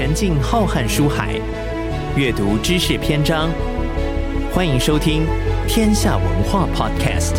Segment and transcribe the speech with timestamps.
[0.00, 1.38] 沉浸浩瀚书海，
[2.16, 3.50] 阅读知识篇章。
[4.50, 5.24] 欢迎收听
[5.68, 7.34] 《天下文化 Podcast》。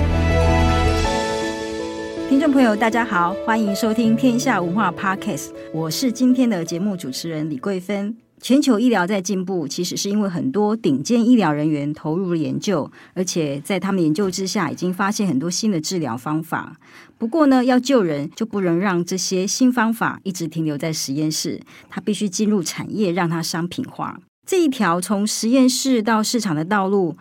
[2.30, 8.16] 听众朋友，大家好，欢迎收听《天下文化 Podcast》，我是今天的节目主持人李桂芬。
[8.42, 16.76] 全球医疗在进步，其实是因为很多顶尖医疗人员投入了研究，而且在他们研究之下，已经发现很多新的治疗方法。
[17.20, 24.20] 不过呢，要救人就不能让这些新方法一直停留在实验室，它必须进入产业，让它商品化。
[24.48, 27.16] 这一条从实验室到市场的道路，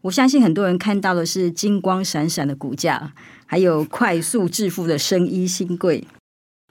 [0.00, 3.12] 我相信很多人看到的是金光闪闪的股价，
[3.44, 6.06] 还有快速致富的生医新贵，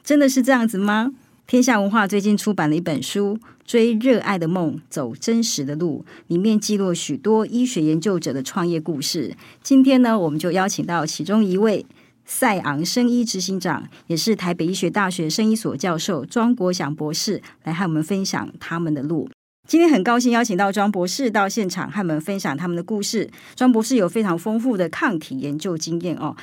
[0.04, 1.12] 真的是这样子吗？
[1.52, 9.36] 天下文化最近出版了一本书《追热爱的梦，走真实的路》，里面记录许多医学研究者的创业故事。
[9.62, 11.86] 今天呢，我们就邀请到其中一位
[12.24, 19.30] 赛昂生医执行长，也是台北医学大学生医所教授庄国祥博士，来和我们分享他们的路。
[19.68, 23.30] 今天很高兴邀请到庄博士到现场和我们分享他们的故事。
[23.58, 26.34] 庄博士有非常丰富的抗体研究经验哦。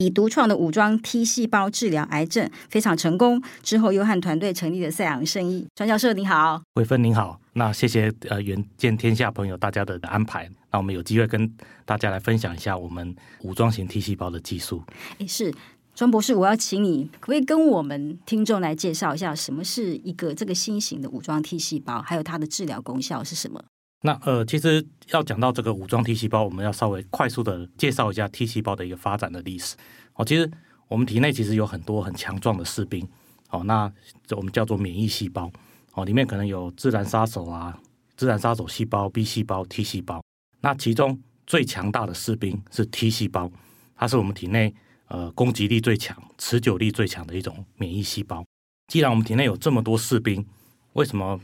[0.00, 5.66] 以独创的武装 T 细胞治疗癌症非常成功，之后又和团队成立了赛昂生医。
[5.74, 14.82] 庄教授你好，桂芬您好，那谢谢呃远见天下朋友大家的安排，那我们有机会跟大家来分享一下我们武装型 T 细胞的技术。
[15.18, 15.52] 诶，是
[15.94, 23.62] 庄博士，我要请你可不可以跟我们听众来介绍一下什么是一个这个新型的武装 T 细胞，还有它的治疗功效是什么？
[24.02, 29.76] 那呃，其实要讲到这个武装 T 细胞，我们要稍微快速的介绍一下 T 细胞的一个发展的历史。
[30.14, 30.50] 哦，其实
[30.88, 33.06] 我们体内其实有很多很强壮的士兵。
[33.50, 33.92] 哦，那
[34.30, 35.52] 我们叫做免疫细胞。
[35.92, 37.78] 哦，里面可能有自然杀手啊，
[38.16, 40.22] 自然杀手细胞、B 细胞、T 细胞。
[40.62, 43.50] 那其中最强大的士兵是 T 细胞，
[43.96, 44.74] 它是我们体内
[45.08, 48.42] 呃攻击力最强、持久力最强的一种免疫细胞。
[48.86, 50.46] 既然我们体内有这么多士兵，
[50.94, 51.38] 为什么？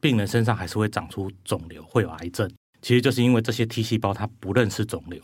[0.00, 5.20] 病人身上还是会长出肿瘤，会有癌症，其实就是因为这些 T 细胞它不认识肿瘤，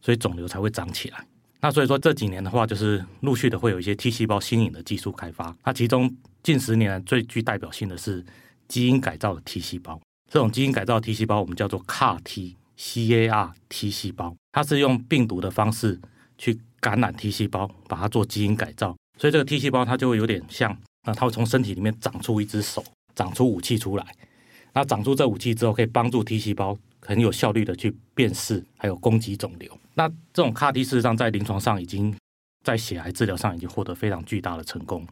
[0.00, 1.26] 所以肿瘤才会长起来。
[1.60, 5.54] 那所以说这几年的话，就是陆续的会有一些 T 细胞新颖的技术开发。
[5.64, 8.24] 那其中近十年最具代表性的是
[8.68, 10.00] 基因改造的 T 细胞。
[10.30, 16.00] 这种基因改造的 T 细胞我们叫做 CAR T，C A R T 细胞，它是用病毒的方式
[16.38, 18.96] 去感染 T 细胞，把它做基因改造。
[19.18, 20.76] 所以这个 T 细胞它就会有点像，
[21.06, 22.82] 那它会从身体里面长出一只手。
[23.14, 24.06] 长出武器出来，
[24.72, 29.78] 那长出这武器之后，可以帮助 T 细胞很有效率的去辨识，还有攻击肿瘤。
[29.94, 32.14] 那这种 CAR-T 事实上在临床上已经
[32.64, 35.06] 在血癌治疗上已经获得非常巨大的成功，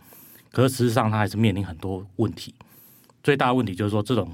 [0.51, 2.55] 可是实上它还是面临很多问题。
[3.23, 4.31] 最大的问题就是说，这种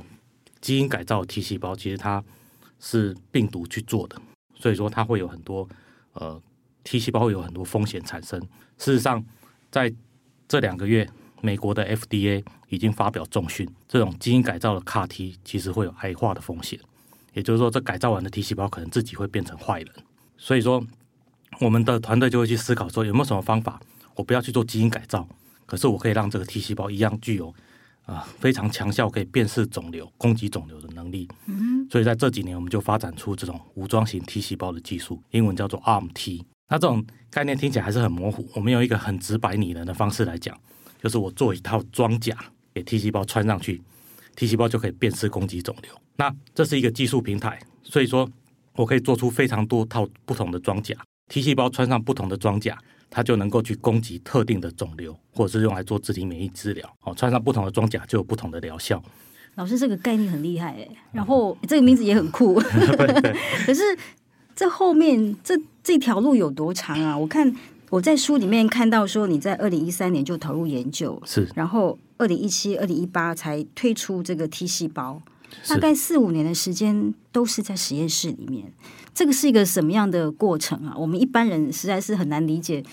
[0.60, 2.22] 基因改造的 T 细胞其实它
[2.78, 4.16] 是病毒去做的，
[4.54, 5.68] 所以说它会有很多
[6.12, 6.40] 呃
[6.84, 8.40] T 细胞会有很多风险产生。
[8.78, 9.24] 事实上，
[9.70, 9.92] 在
[10.46, 11.08] 这两个月。
[11.40, 16.78] 美国的 FDA 已经发表重讯，这种基因改造的 CAR-T 其实会有癌化的风险，
[17.34, 19.88] 也就是说，这改造完的 T 细胞可能自己会变成坏人。
[20.36, 20.84] 所以说，
[21.60, 23.80] 我们的团队就会去思考说，有没有什么方法，
[24.14, 25.28] 我不要去做基因改造，
[25.66, 27.48] 可是我可以让这个 T 细胞一样具有
[28.06, 31.28] 啊、呃、非常强效可以辨识肿瘤、攻击肿瘤的能力。
[31.46, 36.44] 嗯，所以在这几年，我们就发展出这种武装型 T 细胞的技术，英文叫做 ARM-T。
[36.68, 40.58] 那这种概念听起来还是很模糊，我们用一个很直白拟人的方式来讲。
[41.02, 42.36] 就是我做一套装甲
[42.74, 43.82] 给 T 细胞穿上去
[44.34, 45.92] ，T 细胞就可以辨识攻击肿瘤。
[46.16, 48.28] 那这是一个技术平台，所以说
[48.74, 50.94] 我可以做出非常多套不同的装甲
[51.28, 52.78] ，T 细胞穿上不同的装甲，
[53.10, 56.90] 它就能够去攻击特定的肿瘤，或者是用来做自体免疫治疗。
[57.02, 59.02] 哦，穿上不同的装甲就有不同的疗效。
[59.54, 62.54] 老师这个概念很厉害哎，然后这个名字也很酷。
[63.64, 63.82] 可是
[64.54, 67.16] 这后面这这条路有多长啊？
[67.16, 67.54] 我看。
[67.96, 75.22] 我在书里面看到说，你在二零一三年就投入研究，是，然后二零一七、二零一八才推出这个 T 细胞，
[75.66, 78.70] 大概四五年的时间都是在实验室里面。
[79.14, 80.92] 这个是一个什么样的过程啊？
[80.94, 82.84] 我们一般人实在是很难理解，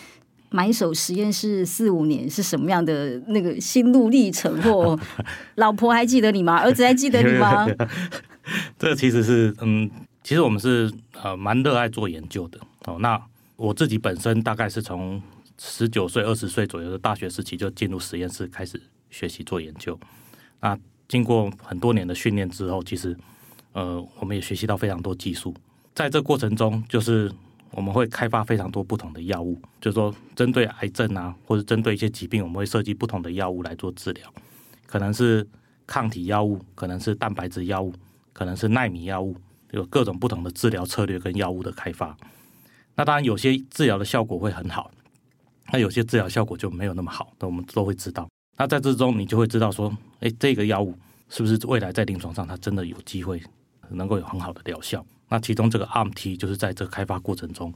[0.52, 4.62] 埋首实验室四五年是什么样的那个心路历程。
[4.62, 4.98] 或
[5.56, 6.60] 老婆还记得你吗？
[6.60, 7.68] 儿子还记得你吗？
[8.80, 9.92] 这个其实是，嗯，
[10.24, 10.90] 其实我们是
[11.22, 12.96] 呃蛮热爱做研究的哦。
[13.02, 13.22] 那
[13.56, 15.22] 我自己本身大概是从
[15.60, 19.98] 十九岁、二十岁左右的大学时期就进入实验室开始学习做研究。
[20.60, 20.78] 那
[21.08, 23.16] 经过很多年的训练之后，其实
[23.74, 25.54] 呃，我们也学习到非常多技术。
[25.94, 27.32] 在这过程中，就是
[27.72, 34.34] 我们会开发非常多不同的药物，就是说针对癌症啊，或者针对一些疾病，我们会设计不同的药物来做治疗。
[34.88, 35.48] 可能是
[35.86, 37.94] 抗体药物，可能是蛋白质药物，
[38.32, 39.36] 可能是纳米药物，
[39.72, 42.18] 有各种不同的治疗策略跟药物的开发。
[42.96, 44.92] 那当然，有些治疗的效果会很好，
[45.72, 48.28] 那有些治疗效果就没有那么好，那我们都会知道。
[48.58, 50.96] 那在这中，你就会知道说，哎，这个药物
[51.30, 53.42] 是不是未来在临床上它真的有机会
[53.90, 55.04] 能够有很好的疗效？
[55.30, 57.74] 那其中这个 ARMT 就是在这个开发过程中，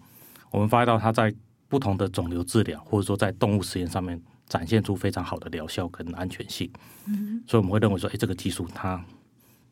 [0.52, 1.34] 我们发现到它在
[1.68, 6.72] 不同的肿瘤治疗，或者说在动物实验上面展现出非常好的疗效跟安全性。
[7.08, 9.04] 嗯，所以我们会认为说，哎，这个技术它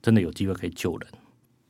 [0.02, 1.08] 真的有机会可以救人。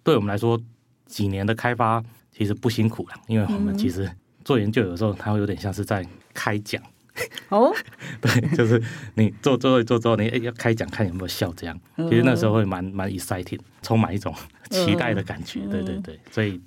[0.01, 0.57] 对我们来说，
[1.05, 2.01] 几年的开发
[2.35, 4.09] 其实不辛苦了，因为我们其实
[4.43, 6.81] 做研究有时候它会有点像是在开讲。
[7.49, 7.73] 哦，
[8.19, 8.81] 对，就是
[9.13, 14.33] 你做做做之后，你要开讲看有没有笑，这样其实那时候会蛮蛮 exciting，充满一种
[14.69, 15.61] 期待的感觉。
[15.71, 16.61] 对对对，所以。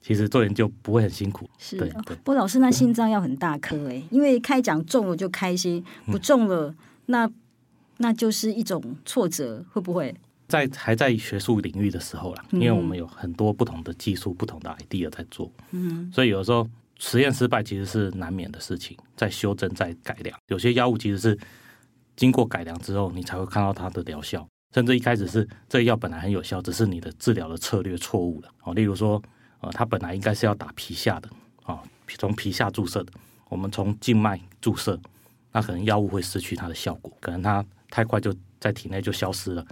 [0.00, 1.76] 其实做研究不会很辛苦，是。
[1.76, 6.74] 对，不过老师那心脏要很大颗哎，因为开奖中了就开心，不中了
[7.06, 7.30] 那
[7.98, 10.14] 那就是一种挫折，会不会？
[10.48, 16.68] 在还在学术领域的时候啦，因为我们有很多不同的技术、不同的 idea 在做，嗯，所以有时候
[16.98, 20.36] 实验失败其实是难免的事情，在修正、在改良。
[20.48, 21.38] 有些药物其实是
[22.16, 29.22] 经过改良之后，你才会看到它的疗效，甚至一开始是这个药本来很有效，只是你的治疗的策略错误了哦，例如说。
[29.60, 31.28] 呃，它本来应该是要打皮下的，
[31.64, 31.82] 啊，
[32.16, 33.12] 从皮下注射的。
[33.48, 34.96] 我们从静脉注射，
[35.50, 39.66] 那可能药物会失去它的效果，可能它太快就在体内就消失了，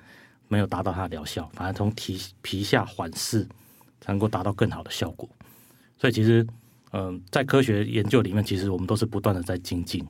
[0.48, 1.48] 没有达到它的疗效。
[1.54, 3.46] 反而从皮皮下缓释，
[4.00, 5.28] 才能够达到更好的效果。
[5.98, 6.46] 所以其实，
[6.92, 10.04] 嗯、呃，在科学研究里面，其实我们都是不断的在精进，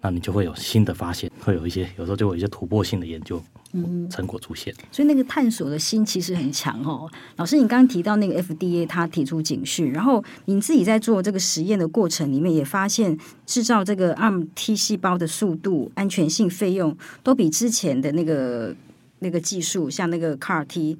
[0.00, 3.42] 那你就会有新的发现，会有一些有时候就会有一些突破性的研究。
[3.74, 7.10] 嗯，成果出现，所以那个探索的心其实很强哦。
[7.36, 18.76] 老师，你刚刚提到那个 FDA，他提出警讯，然后你自己在做这个实验的过程里面，也发现制造这个 ARM T 细胞的速度、安全性、费用都比之前的那个
[19.22, 20.98] 那个技术，像那个 CAR T，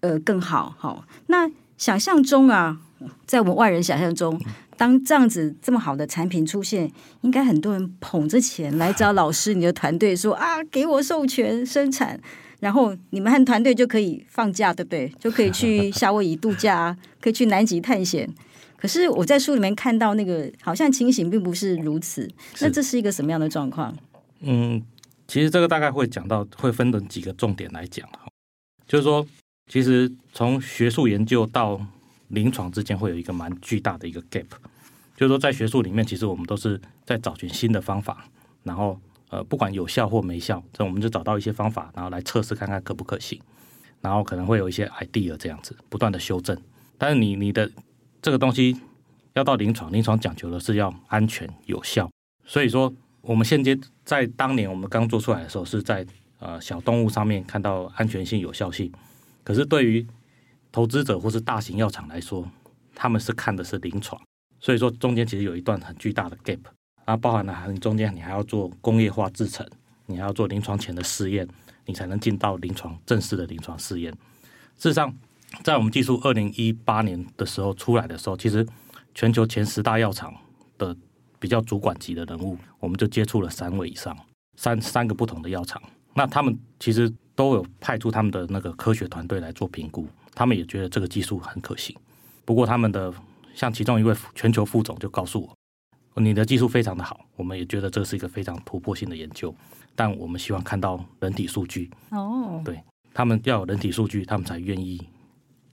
[0.00, 0.74] 呃，更好。
[0.78, 2.80] 好，那想象中啊，
[3.26, 4.40] 在我们外人想象中。
[4.76, 6.90] 当这样子这么好的产品出现，
[7.20, 12.20] 应该很多人捧着钱来找老师，你的团队说啊，给我授权生产，
[12.58, 15.08] 然后你们和团队就可以放假，对不对？
[15.20, 18.28] 就可以去夏威夷度假， 可以去南极探险。
[18.76, 22.28] 可是我在书里面看到那个好像情形并不是如此，
[22.60, 23.96] 那这是一个什么样的状况？
[24.40, 24.82] 嗯，
[25.26, 28.28] 其实这个大概会讲到，会分成几个重点来讲哈，
[28.86, 29.26] 就是说，
[29.70, 31.80] 其实从学术研究到
[32.28, 34.46] 临床之间会有一个蛮巨大的一个 gap，
[35.16, 38.28] 就是说在学术里面，其实我们都是在找寻新的方法，
[38.62, 39.00] 然后
[39.30, 43.40] 呃，不管有效或没效，这我们就找到一些方法，然后来测试看看可不可行，
[44.00, 46.56] 然后可能会有一些 idea 这样子不断的修正。
[46.98, 47.70] 但是你你的
[48.20, 48.78] 这个东西
[49.32, 52.10] 要到临床，临床讲求的是要安全有效，
[52.44, 52.92] 所以说
[53.26, 56.06] 我们现阶在当年我们刚做出来的时候，是在
[56.40, 58.92] 呃小动物上面看到安全性有效性，
[59.42, 60.06] 可是对于
[60.70, 62.46] 投资者或是大型药厂来说，
[62.94, 64.20] 他们是看的是临床，
[64.60, 66.60] 所以说中间其实有一段很巨大的 gap，
[67.06, 69.66] 啊包含了你中间你还要做工业化制程，
[70.04, 71.48] 你还要做临床前的试验，
[71.86, 74.12] 你才能进到临床正式的临床试验。
[74.76, 75.10] 事实上，
[75.62, 78.66] 在我们技术二零一八年的时候出来的时候，其实
[79.14, 80.34] 全球前十大药厂
[80.76, 80.94] 的
[81.44, 84.16] 比较主管级的人物，我们就接触了三位以上，
[84.56, 85.82] 三三个不同的药厂，
[86.14, 90.08] 那他们其实都有派出他们的那个科学团队来做评估。
[90.34, 91.94] 他们也觉得这个技术很可行，
[92.46, 93.12] 不过他们的
[93.54, 95.42] 像其中一位全球副总就告诉
[96.14, 99.54] 我，你的技术非常的好，我们也觉得这是一个非常突破性的研究，
[99.94, 101.90] 但我们希望看到人体数据。
[102.08, 102.82] 哦，对，
[103.12, 104.98] 他们要有人体数据，他们才愿意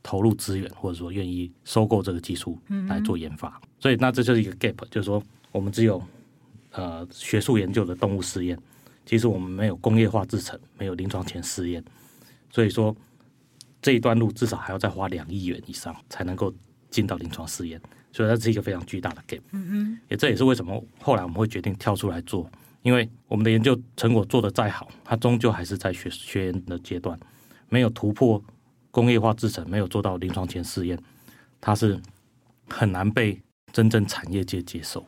[0.04, 2.60] 投入资源，或者说愿意收购这个技术
[2.90, 3.48] 来做研发。
[3.64, 6.02] 嗯、所以那这就是一个 gap，就是说我们只有
[6.72, 8.58] 呃学术研究的动物实验，
[9.06, 11.84] 其实我们没有工业化制程，没有临床前试验，
[12.50, 12.96] 所以说。
[13.84, 16.54] 这一段路至少还要再花两亿元以上才能够
[16.92, 17.82] 进到临床试验，
[18.12, 19.42] 所以它是一个非常巨大的 gap。
[19.54, 22.48] 嗯嗯，也这也是为什么后来我们会决定跳出来做，
[22.84, 27.20] 因为我们的研究成果做得再好，它终究还是在学学研的阶段，
[27.70, 28.40] 没有突破
[28.92, 30.96] 工业化制程，没有做到临床前试验，
[31.60, 32.00] 它是
[32.70, 33.42] 很难被
[33.74, 35.04] 真正产业界接受。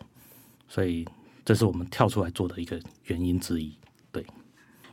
[0.73, 1.05] 所以
[1.45, 3.77] 这是我们跳出来做的一个原因之一。
[4.11, 4.25] 对，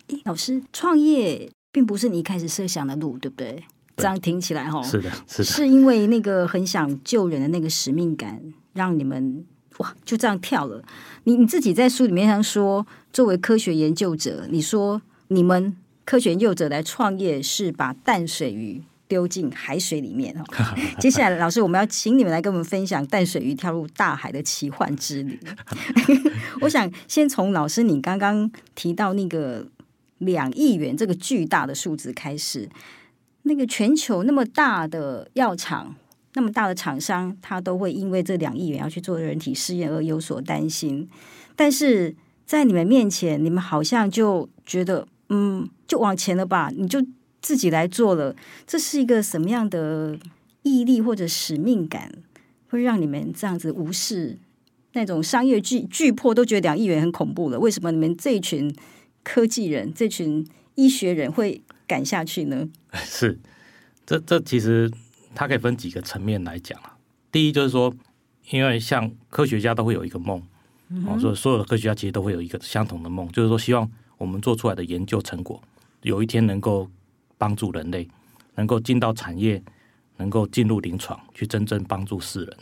[0.08, 1.50] 诶，老师创业。
[1.72, 3.62] 并不是你一开始设想的路，对不对？
[3.96, 9.46] 这样听起来哈，是的，是的，是因为那个很想救人的那个使命感，让你们
[9.78, 10.82] 哇就这样跳了。
[11.22, 20.74] 你你自己在书里面上说，作为科学研究者，你说你们科学研究者来创业是把淡水鱼丢进海水里面 哈。
[20.98, 25.38] 接下来，老师，我们要请你们来跟我们分享淡水鱼跳入大海的奇幻之旅。
[26.62, 29.66] 我想先从老师你刚刚提到那个。
[30.20, 32.68] 两亿元这个巨大的数字开始，
[33.44, 35.94] 那个全球那么大的药厂，
[36.34, 41.08] 那么大的厂商，他都会因为这两亿元要去做人体试验而有所担心。
[41.56, 42.14] 但是
[42.44, 46.70] 在你们面前，你们好像就觉得，嗯，就往前了吧？
[46.76, 47.02] 你就
[47.40, 48.34] 自己来做了，
[48.66, 50.18] 这是一个什么样的
[50.62, 52.12] 毅力或者使命感，
[52.68, 54.38] 会让你们这样子无视
[54.92, 57.58] 那种商业巨巨破都觉得两亿元很恐怖了？
[57.58, 58.74] 为什么你们这一群
[59.22, 62.68] 科技人、这群医学人会赶下去呢？
[62.92, 63.38] 是，
[64.04, 64.90] 这这其实
[65.34, 66.96] 它可以分几个层面来讲啊。
[67.32, 67.94] 第一就是说，
[68.50, 70.42] 因为像科学家都会有一个梦。
[71.06, 75.62] 哦，所以所有的科学家其实都会有一个相同的梦，就是说希望我们做出来的研究成果
[76.02, 76.90] 有一天能够
[77.40, 78.06] 帮助人类，
[78.54, 79.62] 能够进到产业，
[80.18, 82.56] 能够进入临床，去真正帮助世人。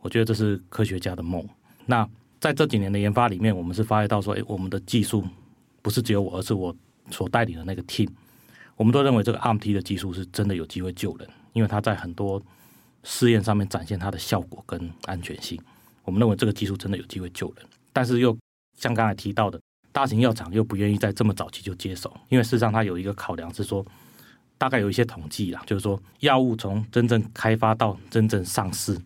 [0.00, 1.48] 我觉得这是科学家的梦。
[1.86, 2.08] 那
[2.40, 5.24] 在这几年的研发里面，我们是发现到说，诶，我们的技术
[5.82, 6.74] 不是只有我，而是我
[7.12, 8.08] 所带领的那个 team，
[8.74, 12.42] 我们都认为这个 ARMT 的技术是真的有机会救人，因为它在很多
[13.04, 15.56] 试验上面展现它的效果跟安全性。
[16.04, 18.36] 我们认为这个技术真的有机会救人，但是又
[18.76, 19.60] 像刚才提到的，
[19.92, 23.86] 大型药厂又不愿意在这么早期就接手，因为事实上它有一个考量是说，
[24.58, 28.98] 大概有一些统计啦，就是说药物从真正开发到真正上市，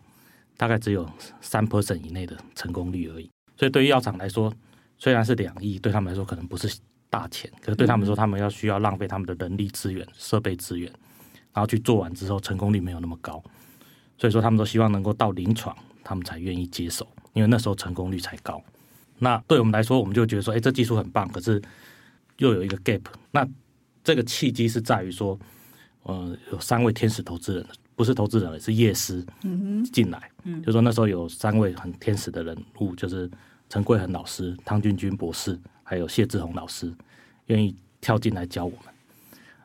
[0.57, 1.09] 大概只有
[1.41, 3.29] 三 percent 以内的成功率而已。
[3.57, 4.53] 所以对于药厂来说，
[4.97, 6.79] 虽然是两亿，对他们来说可能不是
[7.09, 10.89] 大钱，可是对他们说，他们要需要浪费他们的人力资源、设备资源，
[11.53, 13.43] 然后去做完之后，成功率没有那么高，
[14.17, 15.75] 所以说他们都希望能够到临床。
[16.01, 18.59] 他们才愿意接手，因为那时候成功率才高。
[19.19, 21.61] 那对我们来说，我们就觉得说，哎，这技术很棒，可是
[22.37, 23.01] 又有一个 gap。
[23.29, 23.47] 那
[24.09, 25.39] 这个契机是在于说，
[26.01, 29.23] 呃，有三位天使投资人，不是投资人，是业师
[29.93, 30.31] 进来。
[30.45, 33.29] 嗯，就说那时候有三位很天使的人物，就是
[33.69, 36.91] 陈桂恒老师、汤俊君博士，还有谢志宏老师，
[37.45, 38.79] 愿意跳进来教我们。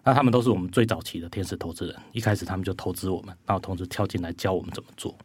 [0.05, 5.17] 那他们都是我们最早期的天使投资人，一开始他们就投资我们，然后同时跳进来教我们怎么做。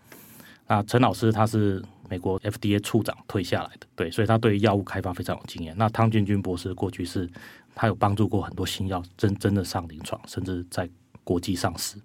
[0.66, 5.76] 那陈老师他是美国 FDA 处长退下来的，对，所以他对于药物开发非常有经验。
[5.78, 7.30] 那汤俊君博士过去是，
[7.82, 10.90] 他有帮助过很多新药真真的上临床，甚至在
[11.24, 11.98] 国际上市。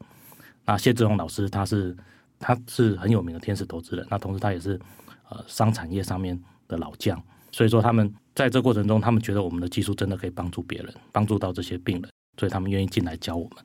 [0.64, 1.96] 那谢志宏老师他是
[2.38, 4.80] 他是很有名的天使投资人，那同时他也是
[5.28, 13.58] 呃商产业上面的老将，所以说他们在这过程中，他们觉得我们的技术真的可以帮助别人，帮助到这些病人，所以他们愿意进来教我们。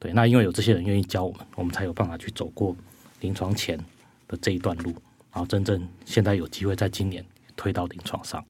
[0.00, 2.76] 对，那因为有这些人愿意教我们，我们才有办法去走过
[3.20, 3.78] 临床前
[4.26, 4.90] 的这一段路，
[5.30, 8.44] 然后真正现在有机会在今年推到临床上。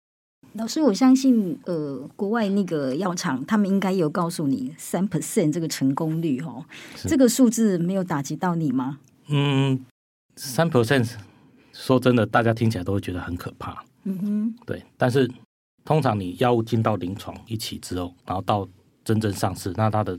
[0.55, 6.65] 老师，我相信，呃，国外那个药厂他们应该有告诉你三 percent 这个成功率哦，
[6.97, 8.99] 这个数字没有打击到你吗？
[9.27, 9.85] 嗯，
[10.37, 11.15] 三 percent，
[11.73, 13.85] 说真的，大家听起来都会觉得很可怕。
[14.05, 14.81] 嗯哼，对。
[14.97, 15.29] 但是
[15.85, 18.69] 通常你药物进到临床一起之后，然后到
[19.05, 20.17] 真正上市，那它的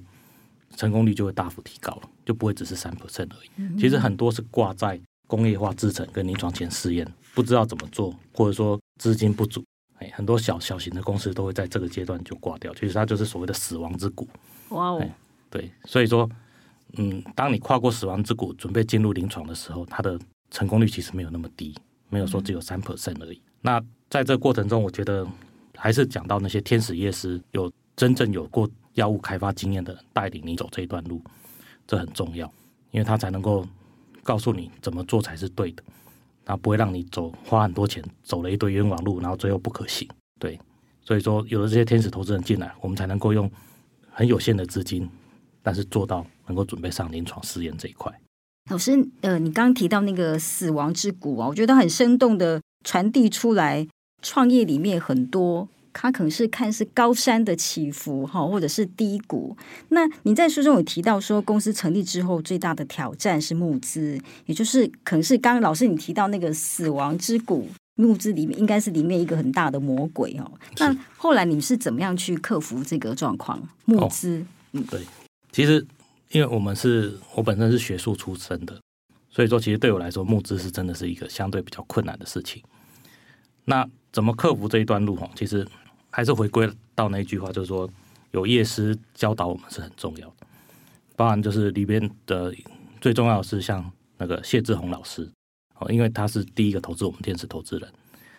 [0.76, 3.50] 成功率就会大幅提高了，就不会只是三 percent 而已。
[3.56, 9.64] 嗯、其实很多是挂在工业化制程跟临床前试验不知道怎么做，或者说资金不足，
[10.00, 12.74] 哎，很多小小型的公司都会在这个阶段就挂掉。
[12.74, 14.28] 其实它就是所谓的死亡之谷。
[14.70, 15.10] 哇哦，
[15.50, 16.30] 对，所以说，
[16.98, 20.20] 嗯，当你跨过死亡之谷，准备进入临床的时候，它的
[20.52, 21.76] 成功率其实没有那么低，
[22.10, 23.38] 没有说只有三 percent 而已。
[23.38, 25.26] 嗯、那在这个过程中，我觉得
[25.76, 31.22] 还是讲到那些天使业师，有真正有过药物开发经验的人带领你走这一段路，
[31.88, 32.52] 这很重要，
[32.92, 33.66] 因为他才能够。
[34.26, 35.84] 告诉你怎么做才是对的，
[36.46, 40.08] 然后不会让你走花很多钱，走了一堆冤枉路，然后最后不可行。
[40.40, 40.60] 对，
[41.02, 43.50] 所以说有了这些天使投资人进来，我们才能够用
[44.12, 45.10] 很有限的资金，
[45.64, 48.14] 但是做到能够准备上临床试验这一块。
[48.70, 53.88] 老师，呃，你刚刚提到那个死亡之谷啊，我觉得很生动的传递出来，
[54.22, 55.68] 创业里面很多。
[55.98, 59.56] 它可能是看是高山的起伏哈，或者是低谷。
[59.90, 70.52] 那你在书中有提到说，公司成立之后最大的挑战是募资，也就是可能是刚刚老师你提到那个死亡之谷，募资里面应该是里面一个很大的魔鬼哦。
[70.80, 73.58] 那后来你们是怎么样去克服这个状况？
[73.86, 75.02] 募资，哦、嗯，对，
[75.54, 75.88] 其实
[76.32, 78.78] 因为我们是我本身是学术出身的，
[79.30, 82.62] 所以说其实对我来说募资是真的是一个相对比较困难的事情。
[83.64, 85.16] 那怎么克服这一段路？
[85.16, 85.66] 哈，其实。
[86.16, 87.90] 还是回归到那一句话，就是说
[88.32, 90.48] 有业师教导我们是很重要的。
[91.14, 92.56] 当然，就是里边的
[93.02, 95.30] 最重要的是像那个谢志宏老师
[95.78, 97.94] 哦，因为他是第一个投资我们天使投资人，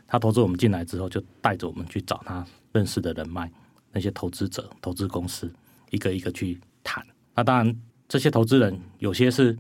[0.07, 3.53] 他投资我们进来之后，就带着我们去找他认识的人脉，
[3.93, 5.53] 那些投资者、投资公司，
[5.91, 7.07] 一个一个去谈。
[7.35, 7.77] 那当然，
[8.09, 9.55] 这些投资人有些是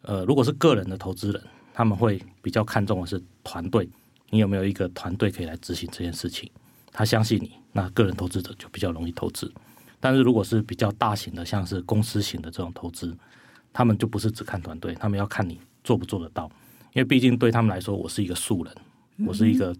[0.00, 1.40] 呃，如果是个人的投资人，
[1.72, 3.88] 他们会比较看重的是团队，
[4.30, 6.50] 你有没有一个团队可以来执行这件事情。
[6.92, 9.50] 他相信你，那个人投资者就比较容易投资。
[9.98, 13.16] 但是如果是比较大型的，像是公司型的这种投资，
[13.72, 16.50] 他们就不是只看团队，他们要看你做不做得到。
[16.92, 18.74] 因为毕竟对他们来说，我是一个素人，
[19.26, 19.74] 我是一个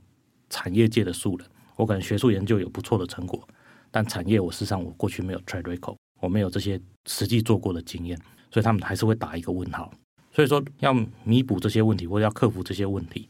[0.49, 3.47] 产业界的素人，我可能学术研究有不错的成果，
[3.90, 8.16] 但产业我事实上我过去没有 track record，我没有这些实际做过的经验，
[8.50, 9.92] 所以他们还是会打一个问号。
[10.33, 13.28] 所以说要弥补这些问题，或者要克服这些问题，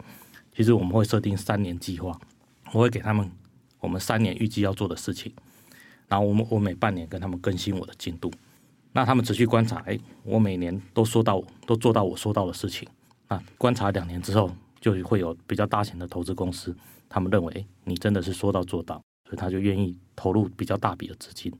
[0.54, 2.16] 其实我们会设定三年计划，
[2.72, 3.28] 我会给他们
[3.82, 5.30] 我们三年预计要做的事情，
[6.08, 8.32] 然后我们我每半年跟他们更新我的进度，
[8.92, 12.88] 那他们持续观察，哎，我每年都说到都做到我说到的事情，
[13.28, 16.74] 那观察两年之后，就会有比较大型的投资公司。
[17.08, 18.94] 他们认为，诶，你真的是说到做到，
[19.28, 21.52] 所以他就愿意投入比较大笔的资金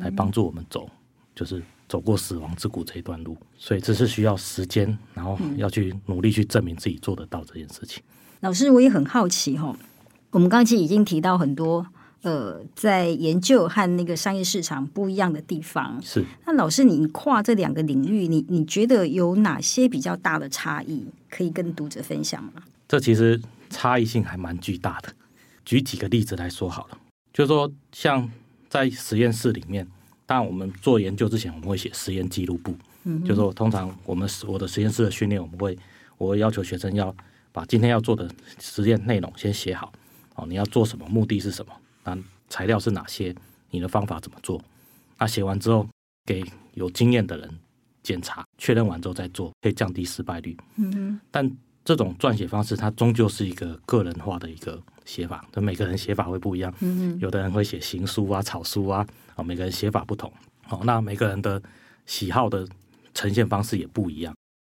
[0.00, 0.88] 来帮助我们走，
[1.34, 3.36] 就是走过死亡之谷这一段路。
[3.56, 8.02] 所以这是需要时间，然后要去努力去证明自己做得到这件事情。
[8.40, 9.76] 老师，我也很好奇哈，
[10.30, 11.86] 我们刚才已经提到很多，
[12.22, 16.00] 呃，在研究和那个商业市场不一样的地方。
[16.02, 16.24] 是。
[16.46, 22.52] 那老师，你跨这两个领域，你你觉得有哪些比较大的差异，可以跟读者分享吗？
[22.88, 23.40] 这其实。
[23.72, 25.08] 差异性还蛮巨大的。
[25.64, 26.98] 举几个例子来说好了，
[27.32, 28.28] 就是说，像
[28.68, 29.86] 在实验室里面，
[30.26, 32.74] 当然我们做研究之前，我们会写实验记录簿。
[33.04, 35.78] 嗯，就是说，通常我们我的实验室的训练，我们会
[36.18, 37.14] 我会要求学生要
[37.52, 39.92] 把今天要做的实验内容先写好。
[40.40, 41.06] 哦，你要做什么？
[41.08, 41.72] 目的是什么？
[42.04, 42.18] 那
[42.48, 43.34] 材料是哪些？
[43.70, 44.60] 你的方法怎么做？
[45.18, 45.86] 那写完之后，
[46.24, 46.42] 给
[46.74, 47.58] 有经验的人
[48.02, 50.56] 检查，确认完之后再做，可以降低失败率。
[50.76, 51.56] 嗯哼，但。
[51.82, 56.72] 这种撰写方式，它终究是一个个人化的一个写法，就每个人写法会不一样。
[56.80, 59.04] 嗯嗯，有的人会写行书啊、草书啊，
[59.34, 60.30] 啊，每个人写法不同。
[60.68, 61.60] 哦，那每个人的
[62.04, 62.68] 喜好的
[63.14, 64.32] 呈现方式也不一样。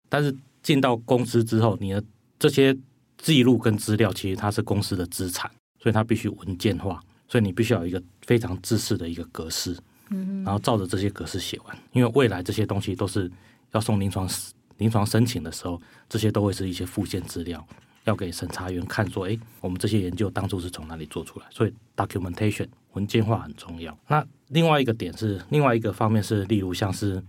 [0.09, 2.01] 但是进到公司之后，你的
[2.37, 2.77] 这些
[3.21, 5.49] 记录跟资料，其实它是公司的资产，
[5.79, 9.77] 所以它必须文件化，所以你必须要有一个非常制式的一个格式。
[10.09, 13.31] 嗯，然后照着这些格式写完，因为未来这些东西都是
[13.71, 14.29] 要送临床
[14.77, 17.65] 临床申请的时候，这些都会是一些附件资料，
[18.03, 23.97] 要给审查员看，说，哎，我们这些研究当初是从哪里做出来，所以 documentation 文件化很重要。
[24.07, 27.23] 那另外一个点是，另外一个方面是，例如像是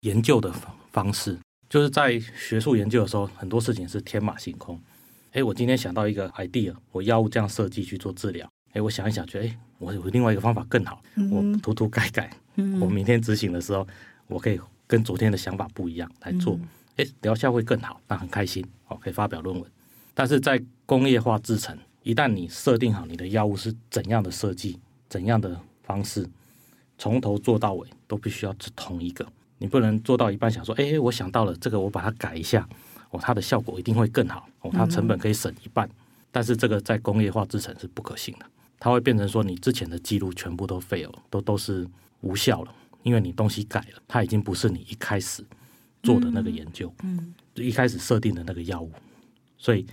[0.00, 0.52] 研究的
[0.92, 1.38] 方式，
[1.70, 4.78] 就是在学术研究的时候，很多事情是天马行空。
[5.38, 12.28] 哎，我今天想到一个 idea，我药物这样设计去做治疗，哎，我想一想，觉得，哎，我有另外一个方法更好，我涂涂改改，
[12.80, 13.86] 我明天执行的时候，
[14.26, 16.58] 我可以跟昨天的想法不一样来做。
[16.96, 19.70] 诶，疗效会更好，那很开心哦，可以发表论文。
[20.12, 24.76] 但是在工业化制成，一旦你设定好你的药物是怎样的设计、
[25.08, 26.28] 怎样的方式，
[26.98, 29.24] 从头做到尾都必须要是同一个。
[29.58, 32.68] 你不能做到一半想说，哎，我想到了这个，我把它改一下，
[33.10, 35.86] 哦，它的效果一定会更好，哦，它成本可以省一半。
[35.88, 35.94] 嗯、
[36.30, 38.46] 但是这个在工业化制程是不可行的，
[38.78, 41.86] 它会变成说你之前的记录全部都废了，都都是
[42.20, 45.44] 无效了，因为你东西改了，它已经不是你一开始。
[46.00, 48.90] 做的那个研究，嗯，就一开始设定的那个药物，
[49.58, 49.84] 所以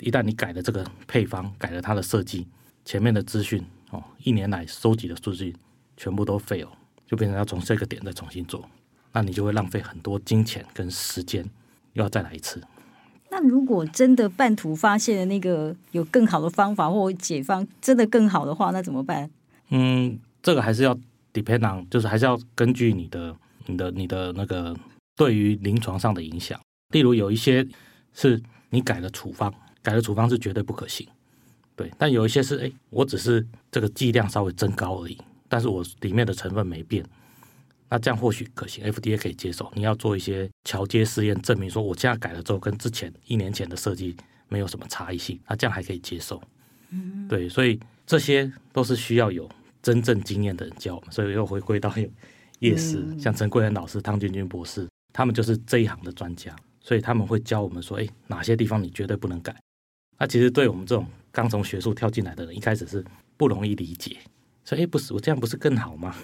[0.00, 2.46] 一旦你改了这个配方，改了它的设计，
[2.84, 5.56] 前面的资讯哦，一年来收集的数据
[5.96, 6.70] 全部都废了，
[7.06, 8.68] 就变成要从这个点再重新做，
[9.12, 11.48] 那你就会浪费很多金钱跟时间，
[11.96, 12.62] 又要再来一次。
[13.30, 19.28] 那如果真的半途发现了那个有更好的方法或解方，真的更好的话，那怎么办？
[19.70, 20.96] 嗯，这个还是要
[21.34, 24.74] depend on，就是还是要根据你的、你的、你的那个。
[25.18, 26.60] 对于临床上的影响，
[26.92, 27.66] 例如有一些
[28.12, 29.50] 是你改了处方，
[29.82, 31.08] 改了处方是绝对不可行，
[31.74, 31.90] 对。
[31.96, 35.16] 但有一些是，哎，我只是这个剂量稍微增高而已，
[35.48, 37.02] 但是我里面的成分没变，
[37.88, 39.70] 那这样或许可行，FDA 可以接受。
[39.74, 44.16] 你要做一些桥接试验，证明说我这样改了之后，跟之前一年前的设计
[44.48, 46.42] 没有什么差异性，那这样还可以接受。
[46.90, 49.48] 嗯，对，所以这些都是需要有
[49.82, 52.08] 真正经验的人教我们，所以又回归到有
[52.58, 54.88] 业师，嗯、像陈桂仁老师、汤君君博士。
[55.12, 59.56] 他们就是这一行的专家，所以他们会教我们说：“哎，哪些地方你绝对不能改？”
[60.18, 63.02] 那其实对我们这种刚从学术跳进来的人，一开始是
[63.38, 64.18] 不容易理解。
[64.62, 66.14] 所以：“哎，不是，我这样不是更好吗？”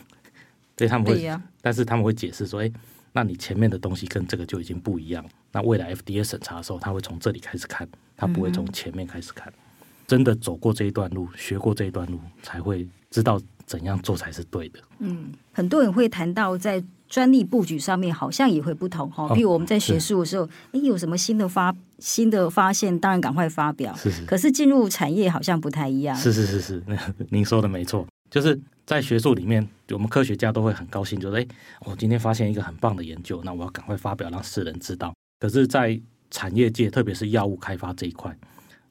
[0.83, 2.69] 所以他们会，啊、但是他们会解释说：“哎，
[3.13, 5.25] 那你前面的东西跟这个就已经不一样。
[5.53, 9.47] 那未来 FDA 审查的时候，他会从这里开始看，他不会从前面开始看。
[9.53, 16.83] 嗯、真的走过这一段路，学过这一段路，才会知道怎样做才是对的。”嗯，很多人会谈到在。
[17.13, 23.95] 专利布局上面好像也会不同哈，比如我们在学术的时候，哎，有什么新的发新的发现，当然赶快发表。
[23.97, 24.25] 是是。
[24.25, 26.17] 可是进入产业好像不太一样。
[26.17, 26.83] 是是是是，
[27.29, 28.59] 您说的没错，就是
[28.93, 31.47] 在学术里面，我们科学家都会很高兴，就是哎，
[31.87, 35.15] 我今天发现一个很棒的研究，那我要赶快发表，让世人知道。
[35.41, 35.99] 可是，在
[36.31, 38.37] 产业界，特别是药物开发这一块，